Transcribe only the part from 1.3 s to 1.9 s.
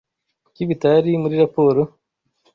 raporo?